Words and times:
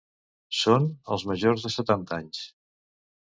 Són 0.59 0.87
els 1.15 1.25
majors 1.33 1.67
de 1.67 1.73
setanta 1.75 2.19
anys. 2.19 2.41